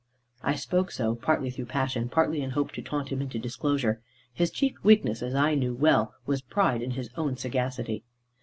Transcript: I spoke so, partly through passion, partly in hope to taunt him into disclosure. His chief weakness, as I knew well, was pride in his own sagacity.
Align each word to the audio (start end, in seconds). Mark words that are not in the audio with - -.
I 0.41 0.55
spoke 0.55 0.89
so, 0.89 1.13
partly 1.13 1.51
through 1.51 1.65
passion, 1.67 2.09
partly 2.09 2.41
in 2.41 2.49
hope 2.57 2.71
to 2.71 2.81
taunt 2.81 3.09
him 3.09 3.21
into 3.21 3.37
disclosure. 3.37 4.01
His 4.33 4.49
chief 4.49 4.73
weakness, 4.83 5.21
as 5.21 5.35
I 5.35 5.53
knew 5.53 5.75
well, 5.75 6.15
was 6.25 6.41
pride 6.41 6.81
in 6.81 6.89
his 6.97 7.11
own 7.17 7.37
sagacity. 7.37 8.03